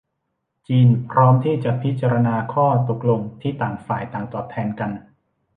[0.67, 4.91] จีนพร้อมที่จะพิจารณาข้อตกลงที่ต่างฝ่ายต่างตอบแทนกัน